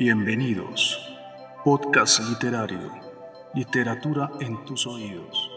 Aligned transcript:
Bienvenidos. 0.00 0.98
Podcast 1.62 2.20
literario. 2.20 2.90
Literatura 3.52 4.30
en 4.40 4.64
tus 4.64 4.86
oídos. 4.86 5.50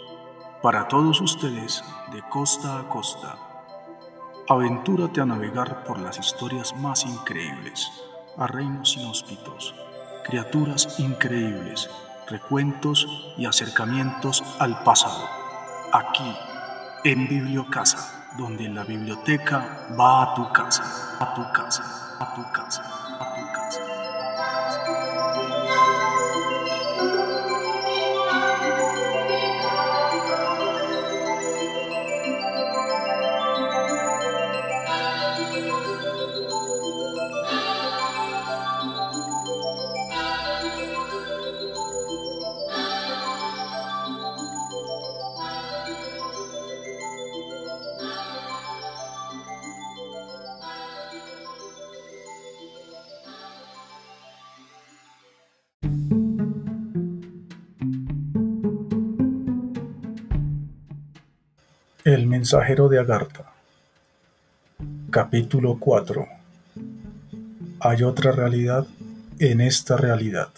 Para 0.62 0.90
todos 0.90 1.22
ustedes, 1.22 1.82
de 2.12 2.22
costa 2.24 2.78
a 2.78 2.90
costa. 2.90 3.38
Aventúrate 4.50 5.22
a 5.22 5.26
navegar 5.26 5.86
por 5.86 5.98
las 5.98 6.20
historias 6.20 6.76
más 6.76 7.06
increíbles, 7.06 7.90
a 8.38 8.46
reinos 8.46 8.98
inhóspitos, 8.98 9.74
criaturas 10.26 11.00
increíbles, 11.00 11.90
recuentos 12.28 13.08
y 13.38 13.46
acercamientos 13.46 14.44
al 14.60 14.84
pasado. 14.84 15.26
Aquí, 15.94 16.36
en 17.06 17.30
Bibliocasa, 17.30 18.36
donde 18.38 18.68
la 18.68 18.84
biblioteca 18.84 19.88
va 19.98 20.22
a 20.24 20.36
tu 20.36 20.52
casa, 20.52 20.84
a 21.22 21.34
tu 21.34 21.50
casa, 21.54 22.18
a 22.20 22.36
tu 22.36 22.52
casa. 22.52 23.03
El 62.06 62.28
mensajero 62.28 62.90
de 62.90 63.00
Agartha 63.00 63.54
Capítulo 65.10 65.78
4 65.80 66.28
Hay 67.80 68.04
otra 68.04 68.34
realidad 68.34 68.86
en 69.40 69.62
esta 69.62 69.96
realidad. 69.96 70.50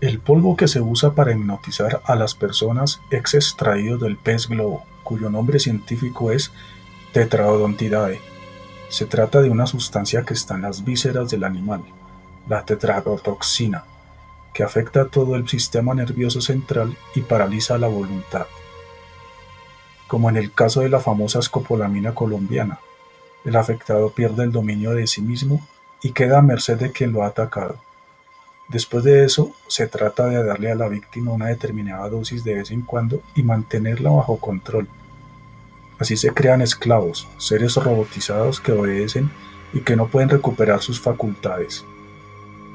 El 0.00 0.18
polvo 0.18 0.56
que 0.56 0.66
se 0.66 0.80
usa 0.80 1.14
para 1.14 1.30
hipnotizar 1.30 2.02
a 2.04 2.16
las 2.16 2.34
personas 2.34 2.98
es 3.12 3.34
extraído 3.34 3.96
del 3.96 4.16
pez 4.16 4.48
globo, 4.48 4.84
cuyo 5.04 5.30
nombre 5.30 5.60
científico 5.60 6.32
es 6.32 6.50
Tetraodontidae. 7.12 8.18
Se 8.88 9.06
trata 9.06 9.40
de 9.40 9.50
una 9.50 9.68
sustancia 9.68 10.24
que 10.24 10.34
está 10.34 10.56
en 10.56 10.62
las 10.62 10.84
vísceras 10.84 11.30
del 11.30 11.44
animal, 11.44 11.84
la 12.48 12.64
tetradotoxina 12.64 13.84
que 14.52 14.62
afecta 14.62 15.02
a 15.02 15.08
todo 15.08 15.36
el 15.36 15.48
sistema 15.48 15.94
nervioso 15.94 16.40
central 16.40 16.96
y 17.14 17.20
paraliza 17.20 17.78
la 17.78 17.88
voluntad. 17.88 18.46
Como 20.06 20.30
en 20.30 20.36
el 20.36 20.52
caso 20.52 20.80
de 20.80 20.88
la 20.88 21.00
famosa 21.00 21.38
escopolamina 21.38 22.14
colombiana, 22.14 22.80
el 23.44 23.56
afectado 23.56 24.10
pierde 24.10 24.44
el 24.44 24.52
dominio 24.52 24.92
de 24.92 25.06
sí 25.06 25.22
mismo 25.22 25.60
y 26.02 26.12
queda 26.12 26.38
a 26.38 26.42
merced 26.42 26.78
de 26.78 26.92
quien 26.92 27.12
lo 27.12 27.22
ha 27.22 27.28
atacado. 27.28 27.76
Después 28.68 29.04
de 29.04 29.24
eso, 29.24 29.52
se 29.66 29.86
trata 29.86 30.26
de 30.26 30.44
darle 30.44 30.70
a 30.70 30.74
la 30.74 30.88
víctima 30.88 31.32
una 31.32 31.46
determinada 31.46 32.08
dosis 32.08 32.44
de 32.44 32.54
vez 32.54 32.70
en 32.70 32.82
cuando 32.82 33.22
y 33.34 33.42
mantenerla 33.42 34.10
bajo 34.10 34.38
control. 34.38 34.88
Así 35.98 36.16
se 36.16 36.32
crean 36.32 36.62
esclavos, 36.62 37.26
seres 37.38 37.76
robotizados 37.76 38.60
que 38.60 38.72
obedecen 38.72 39.30
y 39.72 39.80
que 39.80 39.96
no 39.96 40.08
pueden 40.08 40.28
recuperar 40.28 40.80
sus 40.82 41.00
facultades. 41.00 41.84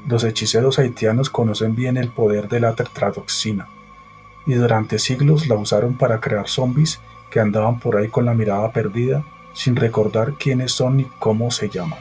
Los 0.06 0.22
hechiceros 0.22 0.78
haitianos 0.78 1.30
conocen 1.30 1.74
bien 1.74 1.96
el 1.96 2.10
poder 2.10 2.48
de 2.48 2.60
la 2.60 2.74
tetradoxina, 2.74 3.68
y 4.46 4.52
durante 4.54 4.98
siglos 4.98 5.48
la 5.48 5.54
usaron 5.54 5.96
para 5.96 6.20
crear 6.20 6.46
zombies 6.46 7.00
que 7.30 7.40
andaban 7.40 7.80
por 7.80 7.96
ahí 7.96 8.08
con 8.08 8.26
la 8.26 8.34
mirada 8.34 8.70
perdida, 8.70 9.24
sin 9.54 9.76
recordar 9.76 10.34
quiénes 10.34 10.72
son 10.72 10.98
ni 10.98 11.04
cómo 11.18 11.50
se 11.50 11.70
llaman. 11.70 11.98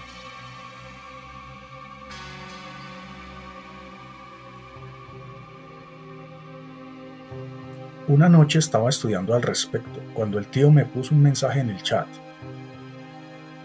Una 8.09 8.27
noche 8.27 8.59
estaba 8.59 8.89
estudiando 8.89 9.33
al 9.33 9.41
respecto, 9.41 10.01
cuando 10.13 10.37
el 10.39 10.47
tío 10.47 10.69
me 10.69 10.83
puso 10.83 11.15
un 11.15 11.23
mensaje 11.23 11.61
en 11.61 11.69
el 11.69 11.81
chat. 11.81 12.07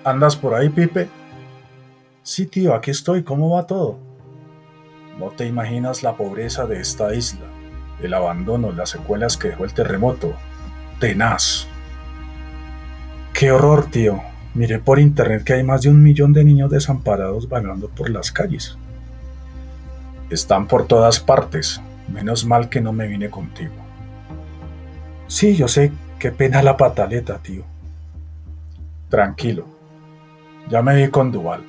¿Andas 0.05 0.37
por 0.37 0.55
ahí, 0.55 0.69
Pipe? 0.69 1.09
Sí, 2.23 2.47
tío, 2.47 2.73
aquí 2.73 2.93
estoy, 2.93 3.25
¿cómo 3.25 3.51
va 3.51 3.67
todo? 3.67 4.08
No 5.19 5.31
te 5.31 5.47
imaginas 5.47 6.03
la 6.03 6.17
pobreza 6.17 6.67
de 6.67 6.81
esta 6.81 7.15
isla, 7.15 7.47
el 8.01 8.15
abandono, 8.15 8.71
las 8.71 8.91
secuelas 8.91 9.37
que 9.37 9.49
dejó 9.49 9.65
el 9.65 9.75
terremoto. 9.75 10.35
Tenaz. 11.01 11.67
Qué 13.35 13.51
horror, 13.51 13.87
tío. 13.91 14.21
Miré 14.55 14.79
por 14.79 14.99
internet 14.99 15.45
que 15.45 15.55
hay 15.55 15.63
más 15.63 15.83
de 15.83 15.89
un 15.91 16.03
millón 16.03 16.33
de 16.33 16.45
niños 16.45 16.71
desamparados 16.71 17.49
vagando 17.49 17.89
por 17.89 18.11
las 18.11 18.33
calles. 18.33 18.79
Están 20.31 20.67
por 20.67 20.87
todas 20.87 21.21
partes. 21.21 21.81
Menos 22.09 22.45
mal 22.45 22.69
que 22.69 22.81
no 22.81 22.93
me 22.93 23.07
vine 23.07 23.29
contigo. 23.29 23.75
Sí, 25.27 25.57
yo 25.57 25.69
sé. 25.69 25.93
Qué 26.19 26.33
pena 26.33 26.63
la 26.63 26.77
pataleta, 26.77 27.39
tío. 27.39 27.65
Tranquilo. 29.09 29.67
Ya 30.69 30.83
me 30.83 30.97
vi 30.97 31.09
con 31.09 31.31
Duval. 31.31 31.65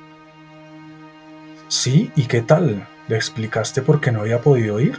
Sí, 1.68 2.10
¿y 2.16 2.24
qué 2.24 2.42
tal? 2.42 2.86
¿Le 3.10 3.16
explicaste 3.16 3.82
por 3.82 4.00
qué 4.00 4.12
no 4.12 4.20
había 4.20 4.40
podido 4.40 4.78
ir? 4.78 4.96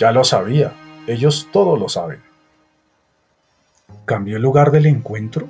Ya 0.00 0.10
lo 0.10 0.24
sabía, 0.24 0.72
ellos 1.06 1.48
todo 1.52 1.76
lo 1.76 1.88
saben. 1.88 2.20
¿Cambió 4.04 4.34
el 4.34 4.42
lugar 4.42 4.72
del 4.72 4.86
encuentro? 4.86 5.48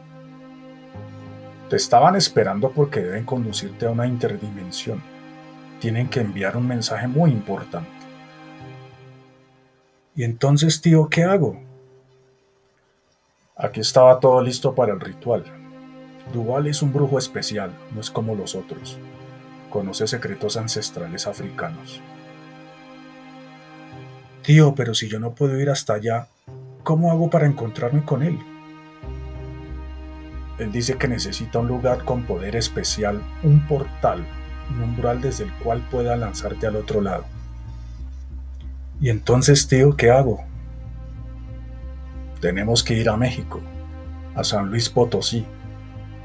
Te 1.71 1.77
estaban 1.77 2.17
esperando 2.17 2.71
porque 2.73 3.01
deben 3.01 3.25
conducirte 3.25 3.87
a 3.87 3.91
una 3.93 4.07
interdimensión. 4.07 5.03
Tienen 5.81 6.11
que 6.11 6.21
enviar 6.21 6.55
un 6.59 6.69
mensaje 6.69 7.09
muy 7.09 7.31
importante. 7.31 7.89
¿Y 10.15 10.25
entonces, 10.25 10.83
tío, 10.83 11.09
qué 11.09 11.25
hago? 11.25 11.59
Aquí 13.57 13.81
estaba 13.81 14.21
todo 14.21 14.43
listo 14.43 14.75
para 14.75 14.93
el 14.93 15.01
ritual. 15.01 15.45
Duval 16.35 16.67
es 16.67 16.83
un 16.83 16.93
brujo 16.93 17.19
especial, 17.19 17.73
no 17.95 18.03
es 18.03 18.11
como 18.11 18.35
los 18.35 18.55
otros 18.55 18.99
conoce 19.71 20.07
secretos 20.07 20.57
ancestrales 20.57 21.27
africanos. 21.27 22.03
Tío, 24.43 24.75
pero 24.75 24.95
si 24.95 25.09
yo 25.09 25.21
no 25.21 25.33
puedo 25.33 25.59
ir 25.59 25.71
hasta 25.71 25.95
allá, 25.95 26.27
¿cómo 26.83 27.11
hago 27.11 27.31
para 27.31 27.47
encontrarme 27.47 28.05
con 28.05 28.23
él? 28.23 28.39
Él 30.59 30.73
dice 30.73 30.99
que 30.99 31.09
necesita 31.09 31.59
un 31.59 31.69
lugar 31.69 32.05
con 32.05 32.25
poder 32.25 32.57
especial, 32.57 33.23
un 33.43 33.67
portal, 33.67 34.27
un 34.75 34.83
umbral 34.83 35.21
desde 35.21 35.45
el 35.45 35.53
cual 35.55 35.87
pueda 35.91 36.17
lanzarte 36.17 36.67
al 36.67 36.77
otro 36.77 37.01
lado. 37.01 37.25
Y 39.01 39.09
entonces, 39.09 39.67
tío, 39.67 39.97
¿qué 39.97 40.11
hago? 40.11 40.45
Tenemos 42.41 42.83
que 42.83 42.95
ir 42.95 43.09
a 43.09 43.17
México, 43.17 43.61
a 44.35 44.45
San 44.45 44.69
Luis 44.69 44.89
Potosí. 44.91 45.47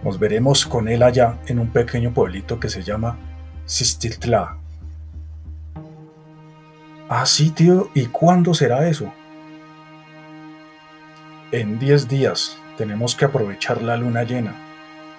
Nos 0.03 0.19
veremos 0.19 0.65
con 0.65 0.87
él 0.87 1.03
allá 1.03 1.39
en 1.47 1.59
un 1.59 1.69
pequeño 1.69 2.13
pueblito 2.13 2.59
que 2.59 2.69
se 2.69 2.83
llama 2.83 3.17
Sistitla. 3.67 4.59
Ah, 7.09 7.25
sí, 7.25 7.49
tío, 7.49 7.89
¿y 7.95 8.05
cuándo 8.05 8.53
será 8.53 8.87
eso? 8.87 9.11
En 11.51 11.79
diez 11.79 12.07
días 12.07 12.59
tenemos 12.77 13.15
que 13.15 13.25
aprovechar 13.25 13.81
la 13.81 13.97
luna 13.97 14.21
llena. 14.21 14.55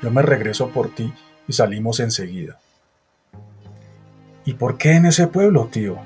Yo 0.00 0.12
me 0.12 0.22
regreso 0.22 0.68
por 0.68 0.94
ti 0.94 1.12
y 1.48 1.54
salimos 1.54 1.98
enseguida. 1.98 2.60
¿Y 4.44 4.54
por 4.54 4.78
qué 4.78 4.92
en 4.92 5.06
ese 5.06 5.26
pueblo, 5.26 5.66
tío? 5.66 5.98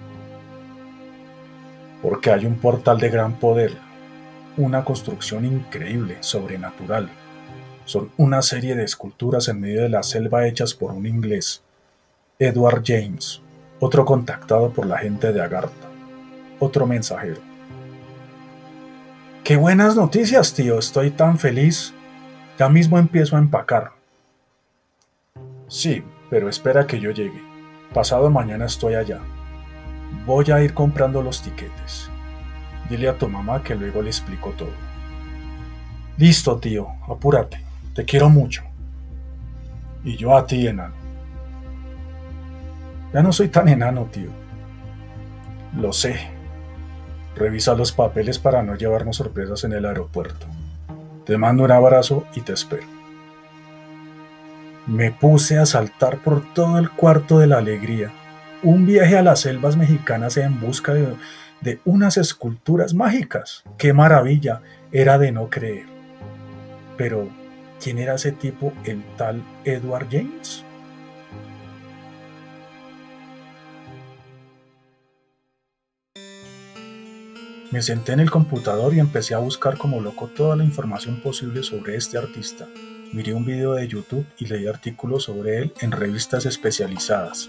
Porque 2.00 2.30
hay 2.30 2.46
un 2.46 2.56
portal 2.56 3.00
de 3.00 3.10
gran 3.10 3.34
poder, 3.34 3.76
una 4.56 4.82
construcción 4.82 5.44
increíble, 5.44 6.16
sobrenatural. 6.20 7.10
Son 7.84 8.10
una 8.16 8.40
serie 8.40 8.76
de 8.76 8.84
esculturas 8.84 9.48
en 9.48 9.60
medio 9.60 9.82
de 9.82 9.90
la 9.90 10.02
selva 10.02 10.46
hechas 10.46 10.72
por 10.72 10.92
un 10.92 11.06
inglés 11.06 11.62
Edward 12.42 12.82
James, 12.86 13.42
otro 13.80 14.06
contactado 14.06 14.70
por 14.70 14.86
la 14.86 14.96
gente 14.96 15.30
de 15.30 15.42
Agartha, 15.42 15.90
otro 16.58 16.86
mensajero. 16.86 17.38
¡Qué 19.44 19.56
buenas 19.56 19.94
noticias, 19.94 20.54
tío! 20.54 20.78
Estoy 20.78 21.10
tan 21.10 21.38
feliz. 21.38 21.92
Ya 22.58 22.70
mismo 22.70 22.98
empiezo 22.98 23.36
a 23.36 23.40
empacar. 23.40 23.92
Sí, 25.68 26.02
pero 26.30 26.48
espera 26.48 26.86
que 26.86 26.98
yo 26.98 27.10
llegue. 27.10 27.42
Pasado 27.92 28.30
mañana 28.30 28.64
estoy 28.64 28.94
allá. 28.94 29.18
Voy 30.24 30.50
a 30.50 30.62
ir 30.62 30.72
comprando 30.72 31.20
los 31.20 31.42
tiquetes. 31.42 32.08
Dile 32.88 33.10
a 33.10 33.18
tu 33.18 33.28
mamá 33.28 33.62
que 33.62 33.74
luego 33.74 34.00
le 34.00 34.08
explico 34.08 34.54
todo. 34.56 34.72
Listo, 36.16 36.56
tío, 36.56 36.88
apúrate. 37.06 37.60
Te 37.94 38.06
quiero 38.06 38.30
mucho. 38.30 38.62
Y 40.04 40.16
yo 40.16 40.34
a 40.34 40.46
ti, 40.46 40.66
enano. 40.66 40.99
Ya 43.12 43.22
no 43.22 43.32
soy 43.32 43.48
tan 43.48 43.68
enano, 43.68 44.08
tío. 44.10 44.30
Lo 45.76 45.92
sé. 45.92 46.20
Revisa 47.34 47.74
los 47.74 47.92
papeles 47.92 48.38
para 48.38 48.62
no 48.62 48.76
llevarnos 48.76 49.16
sorpresas 49.16 49.64
en 49.64 49.72
el 49.72 49.84
aeropuerto. 49.84 50.46
Te 51.24 51.36
mando 51.36 51.64
un 51.64 51.72
abrazo 51.72 52.24
y 52.34 52.40
te 52.40 52.52
espero. 52.52 52.86
Me 54.86 55.10
puse 55.10 55.58
a 55.58 55.66
saltar 55.66 56.18
por 56.18 56.52
todo 56.54 56.78
el 56.78 56.90
cuarto 56.90 57.38
de 57.38 57.46
la 57.46 57.58
alegría. 57.58 58.12
Un 58.62 58.86
viaje 58.86 59.16
a 59.16 59.22
las 59.22 59.40
selvas 59.40 59.76
mexicanas 59.76 60.36
en 60.36 60.60
busca 60.60 60.92
de, 60.94 61.80
unas 61.84 62.16
esculturas 62.16 62.94
mágicas. 62.94 63.62
¡Qué 63.78 63.92
maravilla! 63.92 64.62
Era 64.92 65.18
de 65.18 65.32
no 65.32 65.48
creer. 65.48 65.86
Pero, 66.96 67.28
¿quién 67.82 67.98
era 67.98 68.14
ese 68.14 68.32
tipo, 68.32 68.72
el 68.84 69.04
tal 69.16 69.42
Edward 69.64 70.08
James? 70.10 70.64
Me 77.70 77.82
senté 77.82 78.10
en 78.10 78.18
el 78.18 78.32
computador 78.32 78.94
y 78.94 78.98
empecé 78.98 79.34
a 79.34 79.38
buscar 79.38 79.78
como 79.78 80.00
loco 80.00 80.26
toda 80.26 80.56
la 80.56 80.64
información 80.64 81.20
posible 81.20 81.62
sobre 81.62 81.94
este 81.94 82.18
artista. 82.18 82.66
Miré 83.12 83.32
un 83.32 83.44
video 83.44 83.74
de 83.74 83.86
YouTube 83.86 84.26
y 84.38 84.46
leí 84.46 84.66
artículos 84.66 85.22
sobre 85.22 85.58
él 85.58 85.72
en 85.80 85.92
revistas 85.92 86.46
especializadas. 86.46 87.48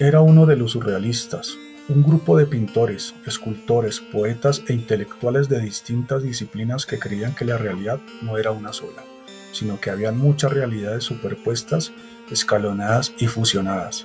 Era 0.00 0.22
uno 0.22 0.44
de 0.44 0.56
los 0.56 0.72
surrealistas, 0.72 1.52
un 1.88 2.02
grupo 2.02 2.36
de 2.36 2.46
pintores, 2.46 3.14
escultores, 3.24 4.00
poetas 4.00 4.64
e 4.66 4.72
intelectuales 4.72 5.48
de 5.48 5.60
distintas 5.60 6.24
disciplinas 6.24 6.84
que 6.84 6.98
creían 6.98 7.36
que 7.36 7.44
la 7.44 7.58
realidad 7.58 8.00
no 8.22 8.38
era 8.38 8.50
una 8.50 8.72
sola, 8.72 9.04
sino 9.52 9.78
que 9.80 9.90
habían 9.90 10.18
muchas 10.18 10.52
realidades 10.52 11.04
superpuestas, 11.04 11.92
escalonadas 12.28 13.12
y 13.18 13.28
fusionadas. 13.28 14.04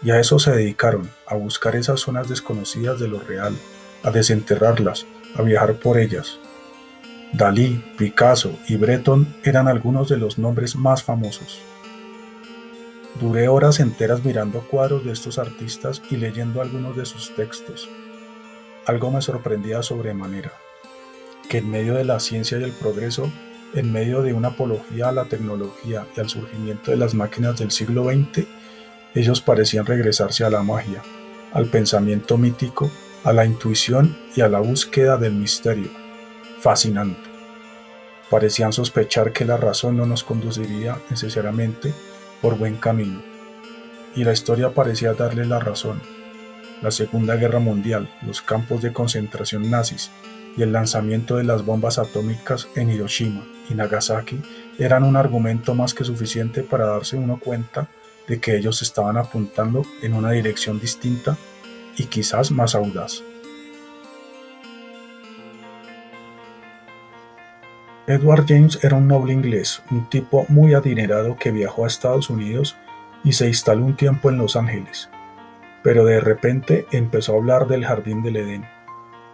Y 0.00 0.12
a 0.12 0.20
eso 0.20 0.38
se 0.38 0.52
dedicaron, 0.52 1.10
a 1.26 1.34
buscar 1.34 1.74
esas 1.74 1.98
zonas 1.98 2.28
desconocidas 2.28 3.00
de 3.00 3.08
lo 3.08 3.18
real, 3.18 3.56
a 4.02 4.10
desenterrarlas, 4.10 5.06
a 5.36 5.42
viajar 5.42 5.74
por 5.74 5.98
ellas. 5.98 6.38
Dalí, 7.32 7.84
Picasso 7.98 8.58
y 8.68 8.76
Breton 8.76 9.34
eran 9.44 9.68
algunos 9.68 10.08
de 10.08 10.16
los 10.16 10.38
nombres 10.38 10.76
más 10.76 11.02
famosos. 11.02 11.60
Duré 13.20 13.48
horas 13.48 13.80
enteras 13.80 14.24
mirando 14.24 14.60
cuadros 14.60 15.04
de 15.04 15.12
estos 15.12 15.38
artistas 15.38 16.00
y 16.10 16.16
leyendo 16.16 16.62
algunos 16.62 16.96
de 16.96 17.04
sus 17.04 17.34
textos. 17.34 17.88
Algo 18.86 19.10
me 19.10 19.20
sorprendía 19.20 19.82
sobremanera, 19.82 20.52
que 21.48 21.58
en 21.58 21.70
medio 21.70 21.94
de 21.94 22.04
la 22.04 22.20
ciencia 22.20 22.58
y 22.58 22.62
el 22.62 22.72
progreso, 22.72 23.30
en 23.74 23.92
medio 23.92 24.22
de 24.22 24.32
una 24.32 24.48
apología 24.48 25.08
a 25.08 25.12
la 25.12 25.24
tecnología 25.24 26.06
y 26.16 26.20
al 26.20 26.28
surgimiento 26.28 26.90
de 26.90 26.96
las 26.96 27.12
máquinas 27.12 27.58
del 27.58 27.70
siglo 27.70 28.04
XX, 28.04 28.46
ellos 29.14 29.40
parecían 29.40 29.84
regresarse 29.84 30.44
a 30.44 30.50
la 30.50 30.62
magia, 30.62 31.02
al 31.52 31.66
pensamiento 31.66 32.38
mítico 32.38 32.90
a 33.24 33.32
la 33.32 33.44
intuición 33.44 34.16
y 34.36 34.40
a 34.40 34.48
la 34.48 34.60
búsqueda 34.60 35.16
del 35.16 35.32
misterio. 35.32 35.90
Fascinante. 36.60 37.20
Parecían 38.30 38.72
sospechar 38.72 39.32
que 39.32 39.44
la 39.44 39.56
razón 39.56 39.96
no 39.96 40.06
nos 40.06 40.22
conduciría 40.22 40.98
necesariamente 41.10 41.92
por 42.40 42.56
buen 42.58 42.76
camino. 42.76 43.22
Y 44.14 44.24
la 44.24 44.32
historia 44.32 44.70
parecía 44.70 45.14
darle 45.14 45.46
la 45.46 45.58
razón. 45.58 46.00
La 46.82 46.90
Segunda 46.90 47.36
Guerra 47.36 47.58
Mundial, 47.58 48.08
los 48.26 48.42
campos 48.42 48.82
de 48.82 48.92
concentración 48.92 49.70
nazis 49.70 50.10
y 50.56 50.62
el 50.62 50.72
lanzamiento 50.72 51.36
de 51.36 51.44
las 51.44 51.64
bombas 51.64 51.98
atómicas 51.98 52.68
en 52.76 52.90
Hiroshima 52.90 53.44
y 53.68 53.74
Nagasaki 53.74 54.40
eran 54.78 55.04
un 55.04 55.16
argumento 55.16 55.74
más 55.74 55.94
que 55.94 56.04
suficiente 56.04 56.62
para 56.62 56.86
darse 56.86 57.16
uno 57.16 57.38
cuenta 57.38 57.88
de 58.28 58.40
que 58.40 58.56
ellos 58.56 58.82
estaban 58.82 59.16
apuntando 59.16 59.84
en 60.02 60.14
una 60.14 60.30
dirección 60.32 60.78
distinta 60.78 61.36
y 61.98 62.04
quizás 62.06 62.50
más 62.50 62.74
audaz. 62.74 63.22
Edward 68.06 68.46
James 68.48 68.82
era 68.82 68.96
un 68.96 69.06
noble 69.06 69.34
inglés, 69.34 69.82
un 69.90 70.08
tipo 70.08 70.46
muy 70.48 70.72
adinerado 70.72 71.36
que 71.36 71.50
viajó 71.50 71.84
a 71.84 71.88
Estados 71.88 72.30
Unidos 72.30 72.74
y 73.22 73.32
se 73.32 73.48
instaló 73.48 73.84
un 73.84 73.96
tiempo 73.96 74.30
en 74.30 74.38
Los 74.38 74.56
Ángeles. 74.56 75.10
Pero 75.82 76.06
de 76.06 76.18
repente 76.18 76.86
empezó 76.90 77.34
a 77.34 77.36
hablar 77.36 77.66
del 77.66 77.84
jardín 77.84 78.22
del 78.22 78.36
Edén, 78.36 78.64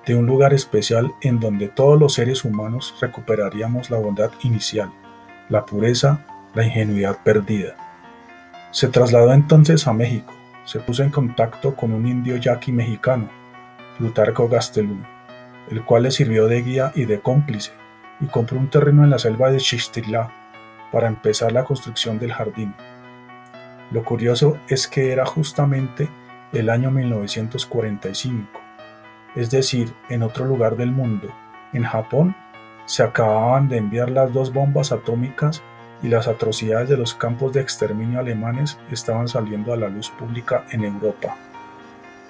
de 0.07 0.17
un 0.17 0.27
lugar 0.27 0.53
especial 0.53 1.13
en 1.21 1.39
donde 1.39 1.69
todos 1.69 2.01
los 2.01 2.15
seres 2.15 2.45
humanos 2.45 2.95
recuperaríamos 3.01 3.91
la 3.91 3.99
bondad 3.99 4.33
inicial, 4.43 4.91
la 5.49 5.65
pureza, 5.65 6.27
la 6.55 6.65
ingenuidad 6.65 7.23
perdida. 7.23 7.77
Se 8.73 8.89
trasladó 8.89 9.33
entonces 9.33 9.87
a 9.87 9.93
México, 9.93 10.35
se 10.65 10.81
puso 10.81 11.03
en 11.03 11.11
contacto 11.11 11.75
con 11.75 11.93
un 11.93 12.07
indio 12.07 12.37
yaqui 12.37 12.73
mexicano, 12.73 13.29
Plutarco 13.99 14.49
Gastelum, 14.49 15.03
el 15.71 15.85
cual 15.85 16.05
le 16.05 16.11
sirvió 16.11 16.47
de 16.47 16.63
guía 16.63 16.93
y 16.95 17.05
de 17.05 17.21
cómplice, 17.21 17.73
y 18.21 18.27
compró 18.27 18.59
un 18.59 18.71
terreno 18.71 19.05
en 19.05 19.11
la 19.11 19.19
selva 19.19 19.51
de 19.51 19.61
Xixtilá 19.61 20.31
para 20.91 21.09
empezar 21.09 21.53
la 21.53 21.65
construcción 21.65 22.19
del 22.19 22.33
jardín. 22.33 22.75
Lo 23.91 24.05
curioso 24.05 24.59
es 24.69 24.89
que 24.89 25.13
era 25.13 25.27
justamente 25.27 26.09
el 26.53 26.71
año 26.71 26.91
1945, 26.91 28.61
es 29.35 29.51
decir, 29.51 29.93
en 30.09 30.23
otro 30.23 30.45
lugar 30.45 30.77
del 30.77 30.93
mundo, 30.93 31.29
en 31.73 31.85
Japón, 31.85 32.37
se 32.87 33.03
acababan 33.03 33.69
de 33.69 33.79
enviar 33.79 34.11
las 34.11 34.33
dos 34.33 34.53
bombas 34.53 34.93
atómicas 34.93 35.63
y 36.05 36.09
las 36.09 36.29
atrocidades 36.29 36.89
de 36.91 36.99
los 36.99 37.15
campos 37.15 37.55
de 37.55 37.63
exterminio 37.63 38.21
alemanes 38.21 38.79
estaban 38.93 39.27
saliendo 39.27 39.73
a 39.73 39.77
la 39.77 39.89
luz 39.89 40.11
pública 40.11 40.67
en 40.71 40.85
Europa. 40.85 41.35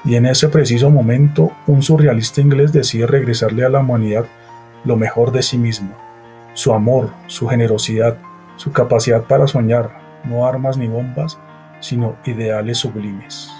Y 0.05 0.15
en 0.15 0.27
ese 0.27 0.49
preciso 0.49 0.91
momento, 0.91 1.51
un 1.67 1.83
surrealista 1.83 2.41
inglés 2.41 2.73
decide 2.73 3.07
regresarle 3.07 3.65
a 3.65 3.69
la 3.69 3.81
humanidad 3.81 4.27
lo 4.85 4.97
mejor 4.97 5.33
de 5.33 5.43
sí 5.43 5.59
mismo, 5.59 5.97
su 6.53 6.73
amor, 6.73 7.11
su 7.27 7.49
generosidad, 7.49 8.17
su 8.57 8.71
capacidad 8.71 9.25
para 9.25 9.49
soñar, 9.49 9.91
no 10.25 10.47
armas 10.47 10.79
ni 10.79 10.87
bombas, 10.87 11.39
sino 11.81 12.17
ideales 12.25 12.79
sublimes. 12.79 13.51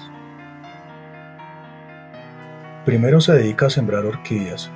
Primero 2.85 3.21
se 3.21 3.33
dedica 3.33 3.67
a 3.67 3.71
sembrar 3.71 4.05
orquídeas 4.05 4.71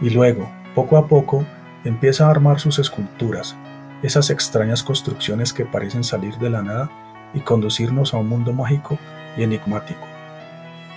y 0.00 0.10
luego, 0.10 0.50
poco 0.74 0.96
a 0.96 1.06
poco, 1.06 1.44
empieza 1.84 2.26
a 2.26 2.30
armar 2.30 2.58
sus 2.58 2.78
esculturas, 2.78 3.56
esas 4.02 4.30
extrañas 4.30 4.82
construcciones 4.82 5.52
que 5.52 5.64
parecen 5.64 6.04
salir 6.04 6.36
de 6.38 6.50
la 6.50 6.62
nada 6.62 6.90
y 7.34 7.40
conducirnos 7.40 8.14
a 8.14 8.16
un 8.16 8.28
mundo 8.28 8.52
mágico 8.52 8.98
y 9.36 9.42
enigmático. 9.42 10.06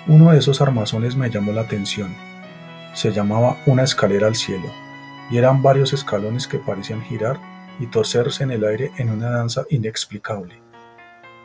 Uno 0.07 0.31
de 0.31 0.39
esos 0.39 0.61
armazones 0.61 1.15
me 1.15 1.29
llamó 1.29 1.51
la 1.51 1.61
atención. 1.61 2.15
Se 2.93 3.11
llamaba 3.11 3.57
una 3.65 3.83
escalera 3.83 4.27
al 4.27 4.35
cielo, 4.35 4.69
y 5.29 5.37
eran 5.37 5.61
varios 5.61 5.93
escalones 5.93 6.47
que 6.47 6.59
parecían 6.59 7.01
girar 7.01 7.39
y 7.79 7.87
torcerse 7.87 8.43
en 8.43 8.51
el 8.51 8.65
aire 8.65 8.91
en 8.97 9.09
una 9.09 9.29
danza 9.29 9.63
inexplicable. 9.69 10.61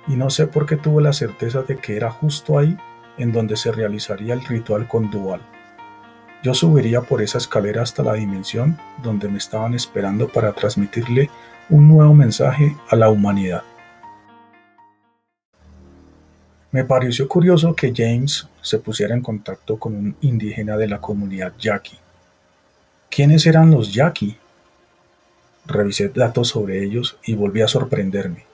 Y 0.08 0.16
no 0.16 0.30
sé 0.30 0.46
por 0.46 0.66
qué 0.66 0.76
tuve 0.76 1.02
la 1.02 1.12
certeza 1.12 1.62
de 1.62 1.76
que 1.76 1.96
era 1.96 2.10
justo 2.10 2.58
ahí 2.58 2.76
en 3.18 3.32
donde 3.32 3.56
se 3.56 3.72
realizaría 3.72 4.34
el 4.34 4.44
ritual 4.44 4.88
con 4.88 5.10
Dual. 5.10 5.40
Yo 6.42 6.54
subiría 6.54 7.00
por 7.00 7.20
esa 7.20 7.38
escalera 7.38 7.82
hasta 7.82 8.04
la 8.04 8.14
dimensión 8.14 8.78
donde 9.02 9.28
me 9.28 9.38
estaban 9.38 9.74
esperando 9.74 10.28
para 10.28 10.52
transmitirle 10.52 11.30
un 11.68 11.88
nuevo 11.88 12.14
mensaje 12.14 12.76
a 12.88 12.96
la 12.96 13.10
humanidad. 13.10 13.64
Me 16.70 16.84
pareció 16.84 17.26
curioso 17.26 17.74
que 17.74 17.92
James 17.94 18.46
se 18.62 18.78
pusiera 18.78 19.14
en 19.14 19.22
contacto 19.22 19.78
con 19.78 19.96
un 19.96 20.16
indígena 20.20 20.76
de 20.76 20.86
la 20.86 21.00
comunidad 21.00 21.54
yaqui. 21.58 21.98
¿Quiénes 23.10 23.46
eran 23.46 23.70
los 23.70 23.92
yaqui? 23.92 24.36
Revisé 25.66 26.08
datos 26.10 26.48
sobre 26.48 26.84
ellos 26.84 27.18
y 27.24 27.34
volví 27.34 27.62
a 27.62 27.68
sorprenderme. 27.68 28.44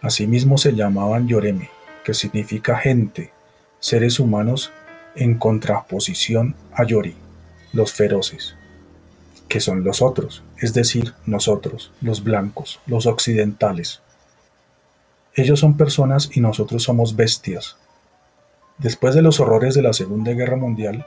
Asimismo 0.00 0.56
se 0.58 0.74
llamaban 0.74 1.28
Yoreme, 1.28 1.68
que 2.02 2.14
significa 2.14 2.76
gente, 2.76 3.30
seres 3.78 4.18
humanos 4.18 4.72
en 5.14 5.38
contraposición 5.38 6.54
a 6.72 6.84
Yori, 6.84 7.16
los 7.72 7.92
feroces, 7.92 8.56
que 9.48 9.60
son 9.60 9.84
los 9.84 10.02
otros, 10.02 10.42
es 10.58 10.74
decir, 10.74 11.14
nosotros, 11.26 11.92
los 12.00 12.24
blancos, 12.24 12.80
los 12.86 13.06
occidentales. 13.06 14.00
Ellos 15.34 15.60
son 15.60 15.76
personas 15.76 16.30
y 16.34 16.40
nosotros 16.40 16.82
somos 16.82 17.16
bestias. 17.16 17.76
Después 18.78 19.14
de 19.14 19.22
los 19.22 19.40
horrores 19.40 19.74
de 19.74 19.82
la 19.82 19.92
Segunda 19.92 20.32
Guerra 20.32 20.56
Mundial, 20.56 21.06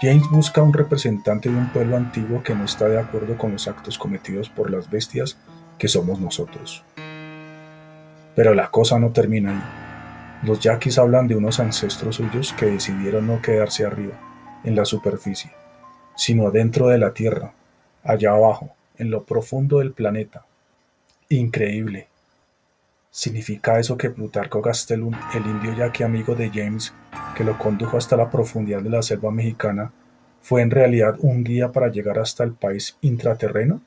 James 0.00 0.28
busca 0.30 0.62
un 0.62 0.72
representante 0.72 1.50
de 1.50 1.56
un 1.56 1.70
pueblo 1.72 1.96
antiguo 1.96 2.42
que 2.42 2.54
no 2.54 2.64
está 2.64 2.88
de 2.88 2.98
acuerdo 2.98 3.36
con 3.36 3.52
los 3.52 3.68
actos 3.68 3.98
cometidos 3.98 4.48
por 4.48 4.70
las 4.70 4.88
bestias 4.88 5.36
que 5.76 5.88
somos 5.88 6.20
nosotros. 6.20 6.82
Pero 8.34 8.54
la 8.54 8.70
cosa 8.70 8.98
no 8.98 9.10
termina 9.10 9.50
ahí. 9.50 9.79
Los 10.42 10.60
yaquis 10.60 10.98
hablan 10.98 11.28
de 11.28 11.36
unos 11.36 11.60
ancestros 11.60 12.16
suyos 12.16 12.52
que 12.54 12.66
decidieron 12.66 13.26
no 13.26 13.42
quedarse 13.42 13.84
arriba, 13.84 14.14
en 14.64 14.74
la 14.74 14.84
superficie, 14.84 15.50
sino 16.16 16.50
dentro 16.50 16.88
de 16.88 16.98
la 16.98 17.12
Tierra, 17.12 17.52
allá 18.02 18.30
abajo, 18.30 18.70
en 18.98 19.10
lo 19.10 19.24
profundo 19.24 19.78
del 19.78 19.92
planeta. 19.92 20.44
Increíble, 21.28 22.08
¿Significa 23.12 23.80
eso 23.80 23.98
que 23.98 24.10
Plutarco 24.10 24.62
Gastelum, 24.62 25.12
el 25.34 25.44
indio 25.44 25.74
ya 25.74 25.90
que 25.90 26.04
amigo 26.04 26.36
de 26.36 26.48
James, 26.48 26.94
que 27.36 27.42
lo 27.42 27.58
condujo 27.58 27.96
hasta 27.96 28.16
la 28.16 28.30
profundidad 28.30 28.82
de 28.82 28.90
la 28.90 29.02
selva 29.02 29.32
mexicana, 29.32 29.90
fue 30.42 30.62
en 30.62 30.70
realidad 30.70 31.16
un 31.18 31.42
guía 31.42 31.72
para 31.72 31.88
llegar 31.88 32.20
hasta 32.20 32.44
el 32.44 32.52
país 32.52 32.96
intraterreno? 33.00 33.80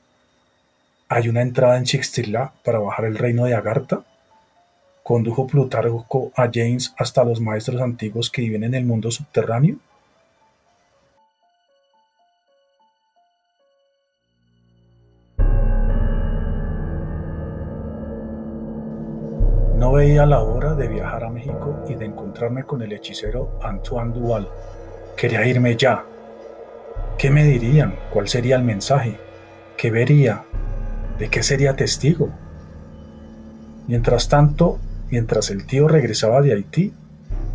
¿Hay 1.07 1.29
una 1.29 1.41
entrada 1.41 1.77
en 1.77 1.85
Chixtilá 1.85 2.51
para 2.65 2.79
bajar 2.79 3.05
el 3.05 3.17
reino 3.17 3.45
de 3.45 3.55
Agartha? 3.55 4.03
¿Condujo 5.03 5.45
Plutarco 5.45 6.31
a 6.33 6.49
James 6.51 6.95
hasta 6.97 7.25
los 7.25 7.41
maestros 7.41 7.81
antiguos 7.81 8.31
que 8.31 8.41
viven 8.41 8.63
en 8.63 8.73
el 8.73 8.85
mundo 8.85 9.11
subterráneo? 9.11 9.75
No 19.75 19.91
veía 19.91 20.25
la 20.25 20.39
hora 20.39 20.73
de 20.73 20.87
viajar 20.87 21.25
a 21.25 21.29
México 21.29 21.83
y 21.89 21.95
de 21.95 22.05
encontrarme 22.05 22.63
con 22.63 22.81
el 22.81 22.93
hechicero 22.93 23.59
Antoine 23.61 24.13
Duval. 24.13 24.47
Quería 25.17 25.45
irme 25.45 25.75
ya. 25.75 26.05
¿Qué 27.17 27.29
me 27.29 27.43
dirían? 27.43 27.93
¿Cuál 28.09 28.29
sería 28.29 28.55
el 28.55 28.63
mensaje? 28.63 29.19
¿Qué 29.75 29.91
vería? 29.91 30.45
¿De 31.19 31.27
qué 31.27 31.43
sería 31.43 31.75
testigo? 31.75 32.29
Mientras 33.87 34.29
tanto, 34.29 34.79
mientras 35.13 35.51
el 35.51 35.67
tío 35.67 35.87
regresaba 35.87 36.41
de 36.41 36.53
Haití, 36.53 36.91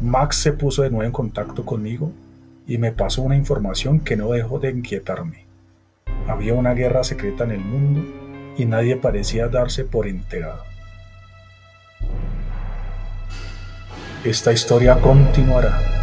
Max 0.01 0.37
se 0.37 0.53
puso 0.53 0.83
de 0.83 0.91
nuevo 0.91 1.03
en 1.03 1.11
contacto 1.11 1.65
conmigo 1.65 2.13
y 2.69 2.79
me 2.79 2.93
pasó 2.93 3.23
una 3.23 3.35
información 3.35 3.99
que 3.99 4.17
no 4.17 4.31
dejó 4.31 4.61
de 4.61 4.71
inquietarme. 4.71 5.45
Había 6.29 6.55
una 6.55 6.73
guerra 6.75 7.03
secreta 7.03 7.43
en 7.43 7.51
el 7.51 7.59
mundo 7.59 8.05
y 8.57 8.65
nadie 8.65 8.95
parecía 8.95 9.49
darse 9.49 9.85
por 9.85 10.07
enterado. 10.07 10.63
Esta 14.25 14.53
historia 14.53 15.01
continuará. 15.01 15.98